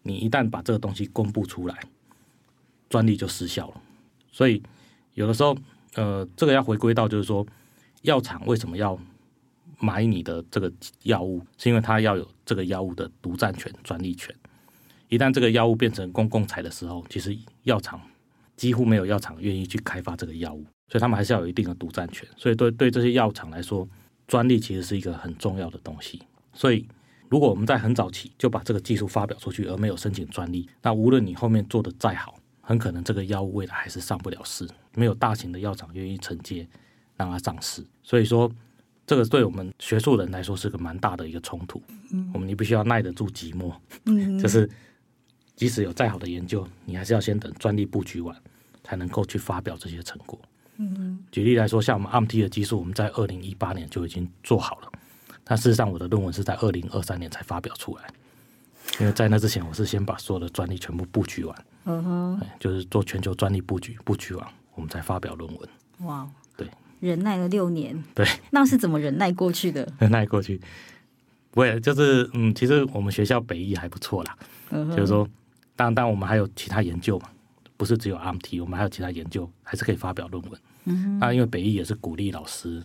[0.01, 1.79] 你一旦把这个东西公布出来，
[2.89, 3.81] 专利就失效了。
[4.31, 4.63] 所以
[5.13, 5.55] 有的时候，
[5.93, 7.45] 呃，这个要回归到就是说。
[8.01, 8.97] 药厂为什么要
[9.77, 11.45] 买你的这个药物？
[11.59, 14.35] 是因为它要有这个药物的独占权、专利权。
[15.09, 18.01] 一旦这个药物变成公共财的时候，其实药厂
[18.61, 22.29] 几乎没有药厂愿意去开发这个药物，所以他们还是要有一定的独占权。
[22.37, 23.89] 所以对对这些药厂来说，
[24.27, 26.21] 专利其实是一个很重要的东西。
[26.53, 26.87] 所以
[27.27, 36.67] 如果我们在很早期就把这个技术发表出去，而没有申请专利，那无论你后面做的再好，很可能这个药物未来还是上不了市，没有大型的药厂愿意承接
[37.15, 37.83] 让它上市。
[38.03, 38.47] 所以说，
[39.07, 41.81] 这个对我们学术人来说是个蛮大的一个冲突。
[42.11, 43.73] 嗯，我们你必须要耐得住寂寞，
[44.05, 44.69] 嗯，就是
[45.55, 48.35] 即使有再好的研究，你还是要先等专利布局完，
[48.83, 50.39] 才能够去发表这些成果。
[50.77, 54.91] 嗯，举例来说，像我们 AMT 的技术，我们在二零一八年就已经做好了，
[55.43, 58.07] 但事实上我的论文是在二零二三年才发表出来，
[58.99, 61.65] 因为在那之前，我是先把所有的专利全部布局完。
[61.85, 65.69] 嗯哼，就是做全球专利布局，布局完我们才发表论文。
[65.99, 66.67] 哇，对，
[66.99, 69.87] 忍耐了六年，对，那是怎么忍耐过去的？
[69.99, 70.59] 忍耐过去，
[71.51, 74.37] 不会，就是嗯，其实我们学校北艺还不错啦。
[74.69, 75.27] 嗯哼，就是说，
[75.75, 77.29] 当然，当然我们还有其他研究嘛，
[77.81, 80.61] 不是只有 AMT，我们还有其他研究，还是可以发表论文。
[80.85, 82.79] 嗯，那因为北医也是鼓励老师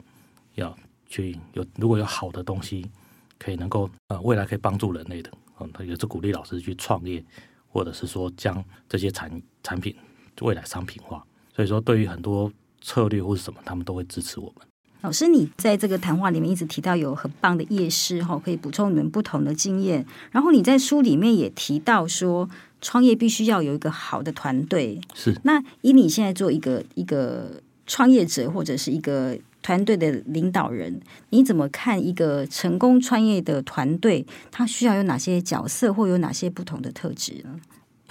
[0.55, 0.75] 要
[1.07, 2.91] 去有，如果有好的东西
[3.39, 5.31] 可以能够呃未来可以帮助人类的，
[5.61, 7.23] 嗯，他也是鼓励老师去创业。
[7.69, 9.31] 或者是说将这些产
[9.63, 9.95] 产品
[10.41, 11.23] 未来商品化，
[11.55, 14.67] 所以说对于很多策略或是什么，他们都会支持我们。
[15.07, 20.05] 老师，你在这个谈话里面一直提到有很棒的夜市哈，可以补充你们不同的经验。
[20.33, 25.01] 然后你在书里面也提到说，创业必须要有一个好的团队。
[25.15, 25.33] 是。
[25.45, 29.39] 那以你现在做一个一个创业者或者是一个。
[29.63, 34.25] 团队的领导人，你怎么看一个成功创业的团队？
[34.53, 37.51] 他需要有哪些角色，或有哪些不同的特质呢？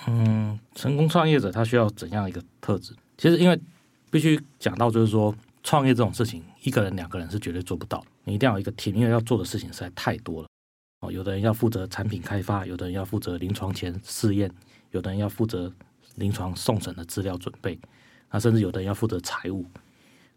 [0.05, 2.91] 嗯，成功创业者他需要怎样一个特质？
[3.17, 3.57] 其实，因为
[4.11, 8.03] 必须讲到，就是说，创业这种事情，一个人、两个人是绝对做不到。
[8.23, 10.47] 你一定要有一个 team，因为要做的事情实在太多了。
[11.01, 14.51] 哦，有的人要负责产品开发，有的人要负责临床前试验，
[14.91, 15.71] 有的人要负责
[16.15, 17.79] 临床送审的资料准备，
[18.31, 19.65] 那甚至有的人要负责财务。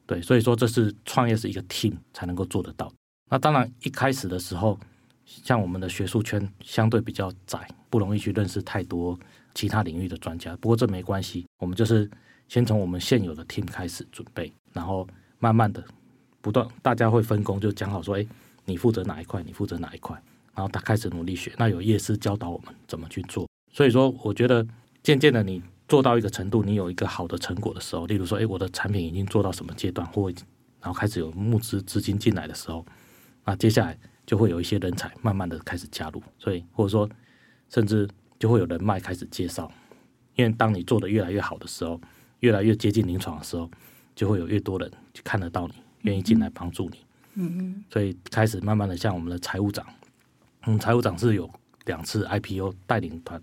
[0.06, 2.92] 对，所以说这是创业是一个 team 才能够做得到。
[3.30, 4.78] 那当然一开始的时候，
[5.24, 9.18] 像我们的学术圈相对比较窄，不容易去认识太多
[9.54, 10.56] 其他领域的专家。
[10.56, 12.10] 不过这没关系，我们就是
[12.48, 15.06] 先从我们现有的 team 开始准备，然后
[15.38, 15.84] 慢慢的
[16.48, 18.26] 不断，大家会分工，就讲好说，哎，
[18.64, 20.16] 你负责哪一块，你负责哪一块，
[20.54, 21.52] 然后他开始努力学。
[21.58, 23.46] 那有业师教导我们怎么去做。
[23.70, 24.66] 所以说，我觉得
[25.02, 25.62] 渐渐的你。
[25.88, 30.30] 做到一个程度，你有一个好的成果的时候，例如说，哎，我的产品已经做到什么阶段，或
[30.82, 32.84] 然后开始有募资资金进来的时候，
[33.46, 37.08] 那接下来就会有一些人才慢慢的开始加入，所以或者说，
[37.70, 38.06] 甚至
[38.38, 39.72] 就会有人脉开始介绍，
[40.34, 41.98] 因为当你做得越来越好的时候，
[42.40, 43.70] 越来越接近临床的时候，
[44.14, 46.98] 就会有越多人去看得到你，愿意进来帮助你。
[47.34, 47.84] 嗯嗯。
[47.90, 49.86] 所以开始慢慢的，像我们的财务长，
[50.66, 51.50] 嗯，财务长是有
[51.86, 53.40] 两次 IPO 带领团。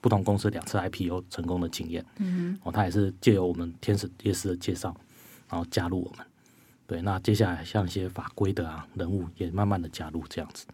[0.00, 4.92] 不同公司两次 IPO 成功的经验，嗯，哦，他也是借由我们天使业师的介绍，
[5.48, 6.26] 然后加入我们。
[6.88, 10.66] 对，那接下来像一些法规的啊人物也慢慢的加入这样子。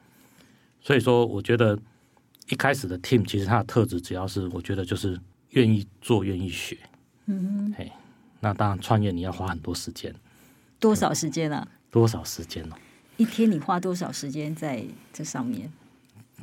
[0.81, 1.79] 所以说，我觉得
[2.49, 6.79] 一开始的 team 其实它的特质，只要是我觉得就是愿意做、愿意学。
[7.27, 7.93] 嗯哼，嘿，
[8.41, 10.15] 那当然创业你要花很多时间，
[10.79, 11.67] 多少时间啊？
[11.91, 12.77] 多少时间哦？
[13.17, 15.71] 一天你花多少时间在这上面？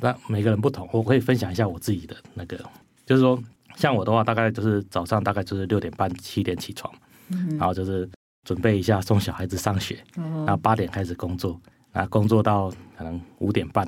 [0.00, 2.58] 那每个人不同，我可以分享一下我自己的那个，
[3.06, 3.42] 就是说，
[3.76, 6.92] 像我的话，大概就是早上大概就是六点半七点起床，
[7.28, 8.06] 嗯、然后就是
[8.44, 11.58] 准备一下送小孩子上学，嗯、然后八点开始工作，
[11.92, 13.86] 然后工作到可能五点半，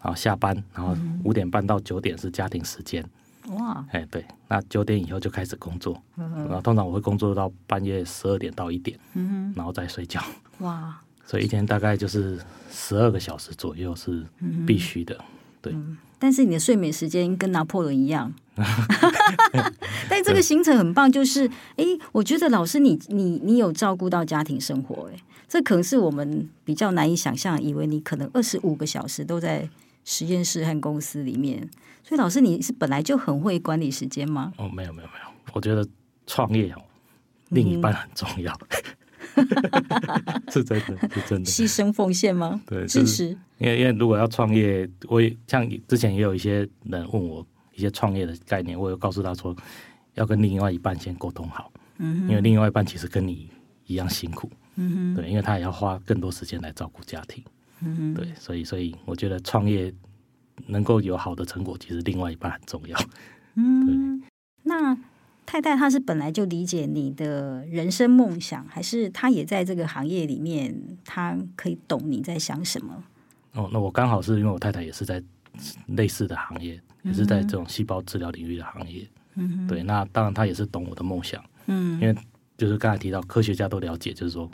[0.00, 3.04] 然后下班，然后五点半到九点是家庭时间。
[3.50, 10.22] 哇，哎对，那九点以后就开始工作，嗯、然后通常我会工作到半夜十二点到一点，嗯，然后再睡觉。
[10.58, 12.38] 哇，所以一天大概就是
[12.70, 14.24] 十二个小时左右是
[14.66, 15.18] 必须的。
[15.62, 18.32] 对、嗯，但是你的睡眠时间跟拿破仑一样，
[20.08, 29.68] 但这个行程很棒，就是哎，我觉得老师你你你有照顾到家庭生活，哎，这可能是我们比较难以想象，以为你可能二十五个小时都在
[30.04, 31.68] 实验室和公司里面，
[32.02, 34.52] 所以老师你是本来就很会管理时间吗？
[34.56, 35.86] 哦，没有没有没有，我觉得
[36.26, 36.82] 创业哦，
[37.50, 38.52] 另一半很重要。
[38.72, 38.82] 嗯
[40.50, 41.50] 是真的，是真的。
[41.50, 42.60] 牺牲奉献吗？
[42.66, 43.28] 对，支持。
[43.58, 49.54] 因为因为如果要创业，我也像之前也有一些人问我一些创业的概念，我有告诉他说，
[50.14, 51.70] 要跟另外一半先沟通好。
[51.98, 52.28] 嗯。
[52.28, 53.48] 因为另外一半其实跟你
[53.86, 54.50] 一样辛苦。
[54.74, 55.14] 嗯哼。
[55.14, 57.42] 对，因为他也要花更多时间来照顾家庭。
[57.82, 58.14] 嗯。
[58.14, 59.92] 对，所以所以我觉得创业
[60.66, 62.98] 能够有好的成果，其实另外一半很重要。
[63.56, 64.20] 嗯。
[64.20, 64.28] 对。
[64.62, 64.96] 那。
[65.46, 70.72] 太太，她是本来就理解你的人生梦想，还是她也在这个行业里面，
[71.04, 73.02] 她可以懂你在想什么？
[73.54, 75.20] 哦，那我刚好是因为我太太也是在
[75.86, 82.14] 类似的行业，也是在这种细胞治疗领域的行业，嗯，对，那当然她也是懂我的梦想，嗯，因为
[82.56, 84.48] 就是刚才提到科学家都了解，就是说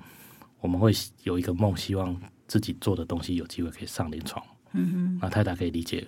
[0.63, 0.93] 我们会
[1.25, 6.07] 有一个梦，希望自己做的东西有机会可以上临床，嗯哼，那太太可以理解，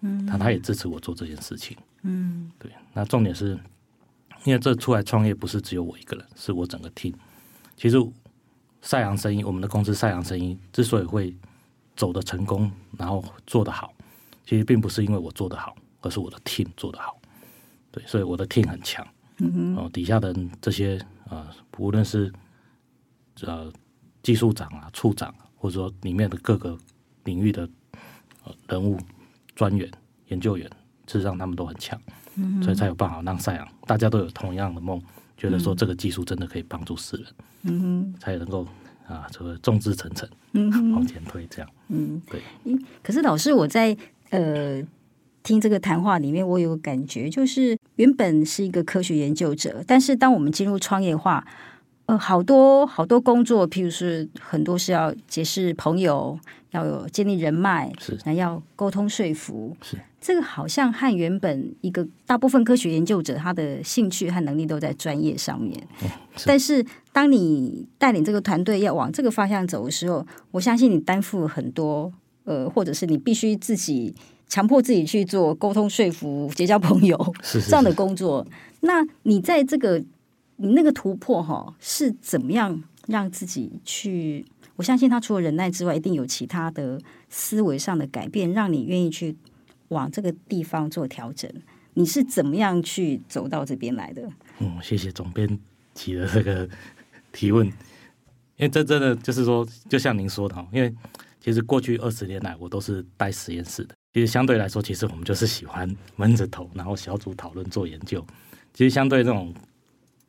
[0.00, 3.58] 嗯，他他也支持我做这件事情，嗯，对，那重点是，
[4.44, 7.14] 因为这出来创业不是只有我一个人，是我整个 team，
[7.76, 7.98] 其实
[8.80, 11.36] 赛扬生意，我们的公司赛扬生意之所以会
[11.96, 13.92] 走的成功，然后做得好，
[14.44, 17.18] 其实并不是因为我做得好，而是我的 team 做得好。
[17.90, 19.06] 对，所以我的 team 很强，
[19.38, 21.46] 嗯哦，底下的这些呃，
[21.78, 22.32] 无论是
[23.40, 23.72] 呃
[24.22, 25.34] 技术长啊、处长，
[25.66, 26.78] 或者说里面的各个
[27.24, 27.68] 领域的
[28.44, 28.96] 呃人物、
[29.56, 29.90] 专员、
[30.28, 30.64] 研究员，
[31.08, 32.00] 事实上他们都很强，
[32.36, 35.02] 嗯，所以才有办法让赛扬大家都有同样的梦，
[35.36, 37.26] 觉得说这个技术真的可以帮助世人，
[37.64, 38.64] 嗯，才能够
[39.08, 42.40] 啊，这个众志成城，嗯，往前推这样，嗯，对。
[43.02, 43.96] 可是老师，我在
[44.30, 44.80] 呃。
[45.42, 51.46] 听这个谈话里面，我有感觉，就是原本是一个科学研究者，但是当我们进入创业化，
[52.06, 56.38] 呃，好多好多工作，譬如是很多是要结识朋友，
[56.70, 59.96] 要有建立人脉，是，那要沟通说服，是。
[60.20, 66.08] 这个好像和原本一个大部分科学研究者他的兴趣和能力都在专业上面，嗯，
[66.44, 72.12] 但是当你带领这个团队要往这个方向走的时候，我相信你担负很多，
[72.44, 74.14] 呃，或者是你必须自己。
[74.48, 77.34] 强迫自己去做沟通、说服、结交朋友
[77.68, 78.46] 这样的工作，
[78.82, 80.00] 那你在这个
[80.56, 84.44] 你那个突破哈，是怎么样让自己去？
[84.76, 89.34] 我相信他除了忍耐之外，一定有其他的思维上的改变，让你愿意去
[89.88, 91.50] 往这个地方做调整。
[91.94, 94.28] 你是怎么样去走到这边来的？
[94.58, 95.58] 嗯，谢谢总编
[95.94, 96.68] 辑的这个
[97.32, 97.72] 提问，因
[98.58, 100.94] 为这真的就是说，就像您说的哈，因为
[101.40, 103.94] 其实过去二十年来，我都是带实验室的。
[104.12, 108.22] 其实相对来说，其实我们就是喜欢闷着头，然后小组讨论做研究。
[108.74, 109.54] 其实相对这种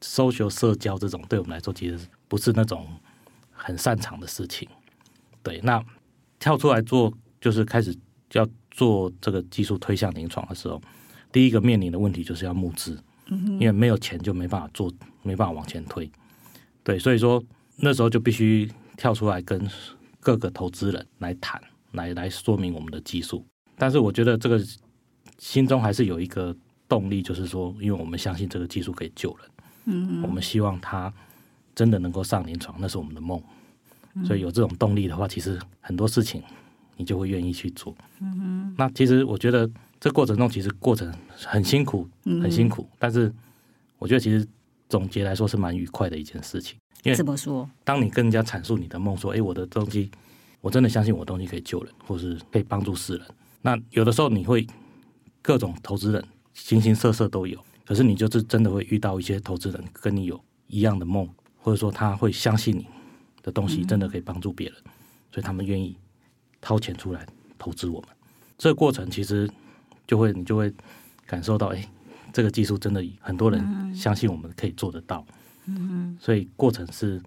[0.02, 2.88] social 社交这种，对我们来说其实不是那种
[3.52, 4.68] 很擅长的事情。
[5.44, 5.84] 对，那
[6.40, 7.96] 跳出来做，就是开始
[8.34, 10.82] 要做这个技术推向临床的时候，
[11.32, 14.92] 第一个面临的问题就是要募资，因为没有钱就没办法做，
[15.24, 16.10] 没办法往前推。
[16.84, 17.44] 对，所以说
[17.78, 19.68] 那时候就必须跳出来跟
[20.20, 21.62] 各个投资人来谈，
[21.94, 23.46] 来来说明我们的技术。
[23.78, 24.62] 但是我觉得这个
[25.38, 26.56] 心中还是有一个
[26.88, 29.50] 动力，就是说，因为我们相信这个技术可以救人，
[29.88, 31.12] 嗯，我们希望他
[31.74, 33.42] 真的能够上临床，那是我们的梦。
[34.26, 36.42] 所以有这种动力的话，其实很多事情
[36.96, 37.96] 你就会愿意去做。
[38.20, 39.70] 嗯，那其实我觉得
[40.00, 42.90] 这过程中其实过程很辛苦，很辛苦。
[42.98, 43.32] 但是
[44.00, 44.46] 我觉得其实
[44.90, 46.78] 总结来说是蛮愉快的一件事情。
[47.04, 47.70] 因为怎么说？
[47.84, 50.10] 当你跟人家阐述你的梦，说：“哎，我的东西，
[50.62, 53.28] 我真的相信我的东西可以救人，或是可以帮助世人。”
[53.62, 54.66] 那有的时候你会
[55.44, 56.24] 各种投资人
[56.56, 62.86] 形形色色都有，可是你就是真的会遇到一些投资人跟你有一样的梦，或者说他会相信你
[63.42, 64.76] 的东西真的可以帮助别人，
[65.32, 65.96] 所以他们愿意
[66.60, 67.26] 掏钱出来
[67.58, 68.10] 投资我们。
[68.58, 69.50] 这个过程其实
[70.06, 70.72] 就会你就会
[71.26, 71.90] 感受到，哎，
[72.34, 75.26] 这个技术真的很多人相信我们可以做得到。
[75.66, 77.22] 嗯，所以过程是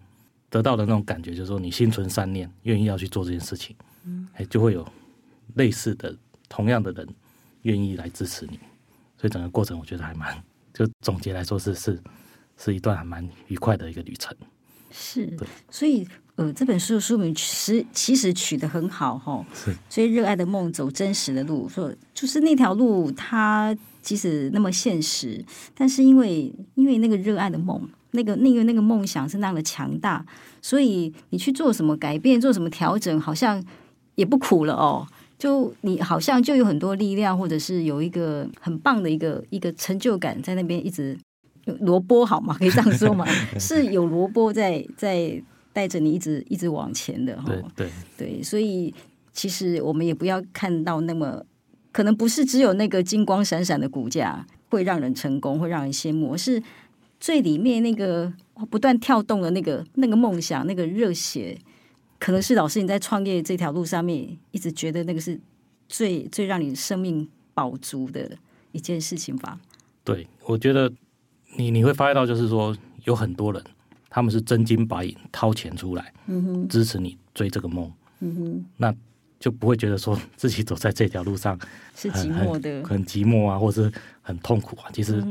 [0.48, 4.86] 得到的那种感觉，就是说你心存善念，愿意要去做这件事情，嗯哎，就会有
[5.54, 6.14] 类似的。
[6.52, 7.06] 同样的人
[7.62, 8.58] 愿意来支持你，
[9.16, 10.36] 所以整个过程我觉得还蛮，
[10.80, 12.00] 就总结来说是是
[12.56, 14.34] 是一段还蛮愉快的一个旅程。
[14.90, 30.24] 是，对，所以呃这本书的书名其实其实取得很好哈，是，所以热爱的梦走真实的路，说就是那条路它即使那么现实，但是因为因为那个热爱的梦，那个那个那个梦想是那样的强大，
[30.62, 33.62] 所以你去做什么改变，做什么调整，好像
[34.14, 35.06] 也不苦了哦。
[35.40, 41.16] 就你好像就有很多力量，或者是有一个很棒的一个一个成就感在那边一直
[41.80, 42.54] 萝卜好吗？
[42.58, 43.24] 可以这样说吗？
[43.58, 47.44] 是有萝卜在在带着你一直一直往前的哈。
[47.48, 48.94] 对对对，所以
[49.32, 51.42] 其实我们也不要看到那么
[51.90, 56.62] 可能不是只有那个金光闪闪的骨架会让人成功，会让人羡慕，而是
[57.18, 58.30] 最里面那个
[58.70, 61.56] 不断跳动的那个那个梦想，那个热血。
[62.20, 65.40] 可能是老师你在创业这条路上面一直觉得那个是
[65.88, 68.30] 最最让你生命饱足的
[68.72, 69.58] 一件事情吧？
[70.04, 70.92] 对，我觉得
[71.56, 73.64] 你你会发现到，就是说有很多人
[74.10, 78.94] 他们是真金白银掏钱出来，嗯哼，支持你追这个梦，嗯哼，那
[79.38, 81.58] 就不会觉得说自己走在这条路上
[81.96, 84.90] 是寂寞的，很寂寞啊，或是很痛苦啊。
[84.92, 85.24] 其实，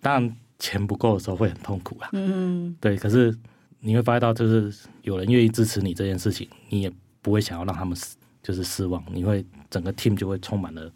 [0.00, 3.36] 当然钱不够的时候会很痛苦啊，嗯，对，可是。
[3.84, 9.04] 你会发现到，就是有人愿意支持你这件事情，你也不会想要让他们失，就是失望。
[9.12, 10.90] 你会整个 team 就会充满了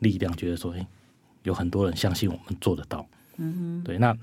[0.00, 0.86] 力量，觉得说，哎，
[1.44, 3.04] 有很多人相信我们做得到。
[3.38, 3.96] 嗯哼，对。
[3.96, 4.14] 那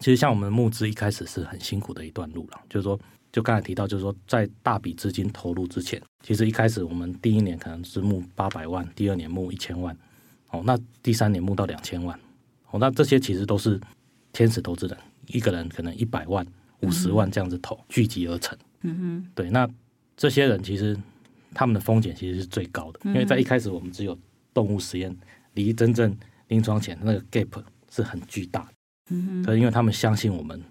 [0.00, 2.98] 其实像我们募资一开始是很辛苦的一段路了，就是说，
[3.30, 9.96] 就刚才提到，就是说，在大笔资金投入之前，其实一开始我们第一年可能是募八百万，第二年募一千万，
[10.50, 12.18] 哦，那第三年募到两千万，
[12.72, 13.80] 哦，那这些其实都是
[14.32, 14.98] 天使投资人，
[15.28, 16.44] 一个人可能一百万、
[16.82, 18.56] 五十万这样子投，聚集而成。
[18.82, 19.50] 嗯哼，对。
[19.50, 19.68] 那
[20.16, 20.96] 这些人其实
[21.54, 24.16] 他们的风险其实是最高的，因为在一开始我们只有
[24.52, 25.16] 动物实验，
[25.54, 26.16] 离真正
[26.48, 28.72] 临床前那个 gap 是很巨大的。
[29.10, 30.62] 嗯哼，可是因为他们相信我们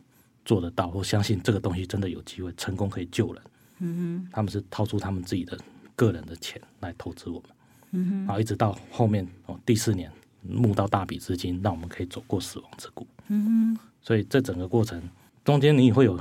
[0.45, 3.41] 做得到，或相信这个东西真的有机会成功可以救人。
[3.79, 5.57] 嗯哼，他们是掏出他们自己的
[5.95, 7.49] 个人的钱来投资我们。
[7.91, 13.07] 嗯哼，然后一直到后面哦第四年募到大笔资金，让我们可以走过死亡之谷。
[13.27, 15.01] 嗯哼，所以这整个过程
[15.43, 16.19] 中间你也会有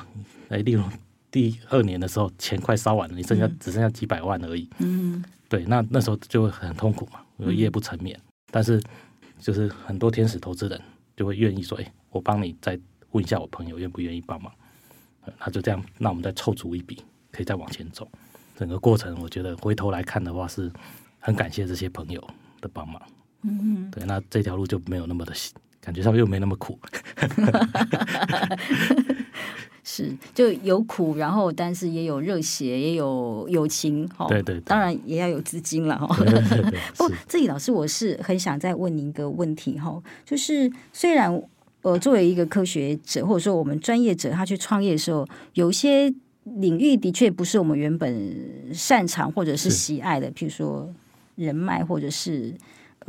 [0.49, 0.83] 哎，例如。
[1.33, 4.69] 第二年的时候，钱快烧完了，你剩下只剩下几百万而已。
[4.81, 8.19] 嗯，对，那那时候就会很痛苦嘛，有夜不成眠。
[8.19, 8.83] 嗯、但是，
[9.39, 10.83] 就是很多天使投资人
[11.17, 12.77] 就会愿意说：“哎、欸，我帮你再
[13.13, 14.53] 问一下我朋友愿不愿意帮忙。”
[15.39, 18.11] 他就这样，那我们再凑足一笔，可以再往前走。
[18.57, 20.69] 整个过程，我觉得回头来看的话，是
[21.21, 22.21] 很感谢这些朋友
[22.61, 23.01] 的帮忙。
[23.43, 25.33] 嗯嗯，对，那这条路就没有那么的，
[25.81, 26.79] 感觉上又没那么苦。
[29.83, 34.27] 是，就有苦，然后但是也有热血，也有友情，哈。
[34.29, 36.07] 对，对对，当然也要有资金了，哈。
[36.97, 41.43] 不，自己老师，我是很想再问您一个问题，哈，就是虽然
[41.83, 46.13] 呃，作为一个科学者，或者说我们专业者，他去创业的时候，有些
[46.45, 50.89] 领域的确不是我们原本擅长或者是喜爱的，譬如说
[51.37, 52.55] 人脉，或者是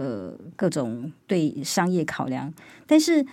[0.01, 2.53] 呃各种对商业考量，
[2.87, 3.25] 但是。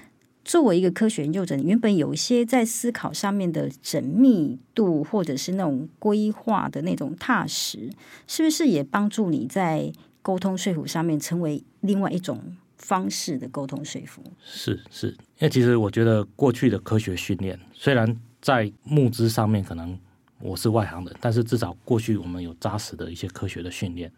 [0.45, 7.91] 作为一个科学研究者，原本有一些在思考上面的缜密度，或者是那种规划的那种踏实，
[8.27, 14.23] 是不是也帮助你在沟通说服上面成为另外一种方式的沟通说服？
[14.43, 19.99] 是是，因为其实我觉得过去的科学训练，虽然在募资上面可能
[20.41, 24.11] 我是外行人，但是至少过去我们有扎实的一些科学的训练，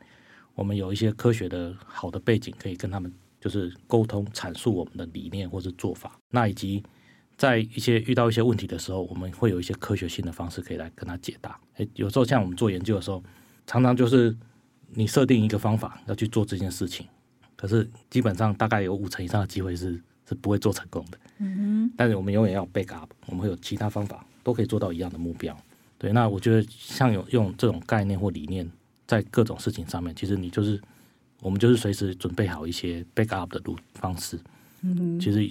[0.54, 3.12] 我们有一些科学的好的背景可以跟他们。
[3.40, 6.84] 就是沟通阐述我们的理念或是做法，那以及
[7.38, 11.58] 在一些遇到一些问题的时候，我们会有一些科学性的方式可以来跟他解答。
[11.78, 13.24] 诶，有时候像我们做研究的时候，
[13.66, 14.36] 常常就是
[14.90, 17.06] 你设定一个方法要去做这件事情，
[17.56, 21.18] 可是基本上大概有五成以上的机会是是不会做成功的。
[21.38, 21.92] 嗯哼。
[21.96, 25.56] 但是我们永远要 back up，我们会有其他方法都可以做到一样的目标。
[25.96, 28.70] 对，那我觉得像有用这种概念或理念
[29.10, 30.80] 在各种事情上面，其实你就是。
[31.42, 34.38] 我们就是随时准备好一些 backup 的路方式。
[34.82, 35.50] 嗯，其实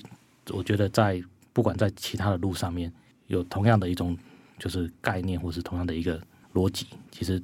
[0.52, 1.20] 我觉得在
[1.52, 2.94] 不管在其他的路上面
[3.26, 4.16] 有同样的一种
[4.60, 6.22] 就是概念，或是同样的一个
[6.54, 7.42] 逻辑，其实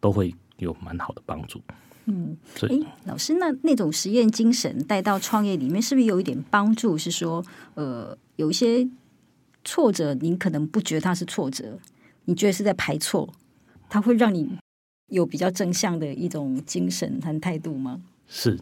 [0.00, 1.62] 都会有蛮好的帮助。
[2.06, 6.98] 嗯，所以老师，那那种实验精神带到创业里面，是不是有一点帮助？
[6.98, 8.84] 是说，呃，有一些
[9.64, 11.78] 挫折，您可能不觉得它是挫折，
[12.24, 13.32] 你觉得是在排错，
[13.88, 14.58] 它会让你。
[15.08, 18.00] 有比较正向的一种精神和态度吗？
[18.26, 18.58] 是，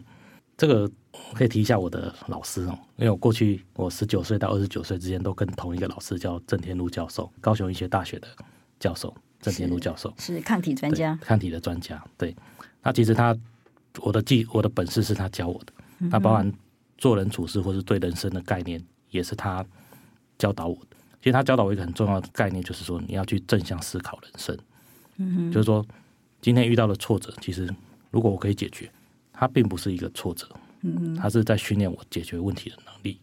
[0.57, 0.89] 这个
[1.33, 8.27] 可以提一下我的老师哦，因为我过去我十九岁到二十九岁之间都跟同一个老师叫郑天禄教授，高雄医学大学的
[8.79, 12.03] 教授郑天禄教授是，是抗体专家，抗体的专家。
[12.17, 12.35] 对，
[12.83, 13.35] 那其实他
[14.01, 16.51] 我的技我的本事是他教我的，那包含
[16.97, 19.65] 做人处事或是对人生的概念也是他
[20.37, 20.97] 教导我的。
[21.19, 24.57] 其实他教导我一个很重要的概念，就是说你要去正向思考人生，
[25.17, 25.83] 嗯哼，就是说。
[26.43, 27.73] 今天遇到的挫折，其实
[28.11, 28.91] 如果我可以解决，
[29.31, 30.45] 它并不是一个挫折，
[30.81, 33.17] 嗯，它是在训练我解决问题的能力。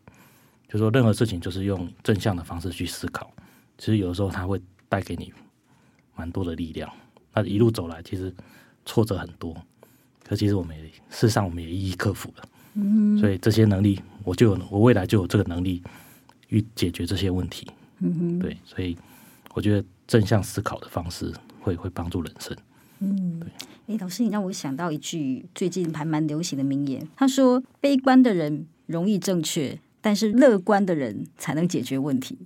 [0.67, 3.31] 就说任何事情就是用正向的方式去思考，
[3.77, 5.31] 其实有的时候它会带给你
[6.17, 6.91] 蛮多的力量。
[7.35, 8.35] 那一路走来，其实
[8.87, 9.55] 挫折很多，
[10.25, 12.49] 可其实我们也事实上我们也一一克服了。
[12.73, 15.83] 嗯，所以这些能力，我就有我未来就有这个能力
[16.49, 17.67] 去解决这些问题。
[17.99, 18.97] 嗯，对，所以
[19.53, 21.31] 我觉得正向思考的方式
[21.61, 22.57] 会会帮助人生。
[23.01, 23.41] 嗯，
[23.87, 32.39] 哎，老师，你让我想到一句最近还蛮流行的名言，他说：“悲观的人容易正确。”但是乐观的人才能解决问题，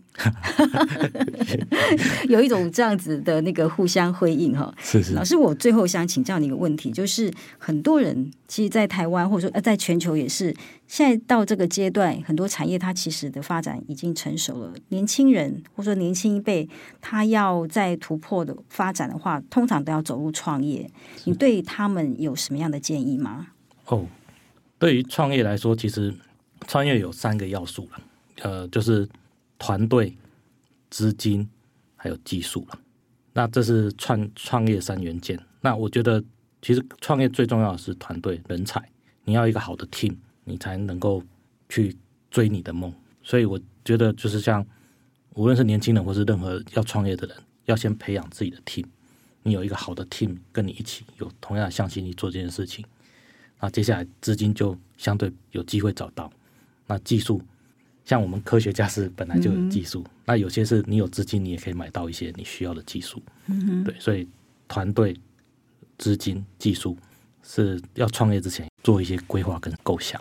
[2.28, 4.74] 有一种这样子的那个互相辉映哈。
[4.80, 5.14] 是是。
[5.14, 10.54] 老师，我最后想请教你一个问题，就是很多人其实，在台湾或者说呃，在全球也是，
[10.88, 14.72] 现在到这个阶段，很多产业它其实的发展已经成熟了。
[14.88, 16.68] 年轻人或者说年轻一辈，
[17.00, 20.90] 他要在突破的发展的话，通常都要走入创业。
[21.24, 23.46] 你对他们有什么样的建议吗？
[23.86, 24.06] 哦，
[24.78, 26.12] 对于创业来说，其实。
[26.66, 28.02] 创业有三个要素了，
[28.42, 29.08] 呃，就是
[29.58, 30.16] 团队、
[30.90, 31.48] 资金
[31.96, 32.78] 还有技术了。
[33.32, 35.38] 那这是创创业三元件。
[35.60, 36.22] 那我觉得，
[36.62, 38.80] 其实创业最重要的是团队人才，
[39.24, 41.22] 你要一个好的 team，你才能够
[41.68, 41.96] 去
[42.30, 42.92] 追你的梦。
[43.22, 44.64] 所以我觉得，就是像
[45.34, 48.84] 无论是年轻人或是任何要创业的人，要先培养自己的 team。
[49.42, 52.84] 你有一个好的 team 跟你一起，有同样相信你做这件事情，
[53.60, 56.32] 那接下来资金就相对有机会找到。
[56.86, 57.40] 那技术，
[58.04, 63.22] 像我们科学家是本来就有技术，嗯、那有些是你有资金，你也可以买到一些你需要的技术。
[63.46, 64.28] 嗯、对，所以
[64.68, 65.16] 团队、
[65.98, 66.96] 资金、技术
[67.42, 70.20] 是要创业之前做一些规划跟构想。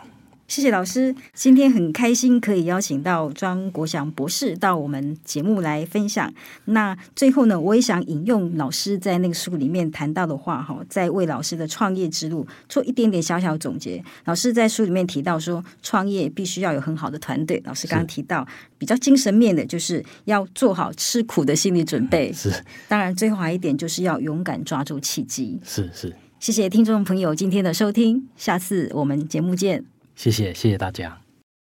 [0.53, 6.31] 谢谢老师，今天很开心可以邀请到庄国祥博士到我们节目来分享。
[6.65, 14.03] 那最后呢，我也想引用老师在那个书里面谈到的话，哈，在为老师的创业之路做一点点小小总结。
[14.25, 17.59] 老师在书里面提到说，创业必须要有很好的团队。
[17.65, 18.47] 老师刚刚提到
[18.77, 22.31] 比较精神面的，就是要做好吃苦的心理准备。
[22.31, 22.53] 是，
[22.87, 25.59] 当然最后还一点就是要勇敢抓住契机。
[25.63, 29.92] 是是，谢谢听众朋友今天的收听，下次我们节目见。
[30.15, 31.22] 谢谢，谢谢大家。